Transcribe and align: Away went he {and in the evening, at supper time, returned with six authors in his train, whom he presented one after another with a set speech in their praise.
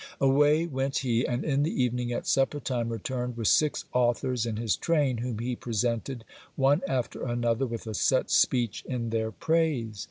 Away 0.19 0.65
went 0.65 0.97
he 1.05 1.27
{and 1.27 1.43
in 1.43 1.61
the 1.61 1.83
evening, 1.83 2.11
at 2.11 2.25
supper 2.25 2.59
time, 2.59 2.89
returned 2.89 3.37
with 3.37 3.47
six 3.49 3.85
authors 3.93 4.47
in 4.47 4.55
his 4.57 4.75
train, 4.75 5.17
whom 5.19 5.37
he 5.37 5.55
presented 5.55 6.25
one 6.55 6.81
after 6.87 7.21
another 7.27 7.67
with 7.67 7.85
a 7.85 7.93
set 7.93 8.31
speech 8.31 8.83
in 8.87 9.11
their 9.11 9.31
praise. 9.31 9.99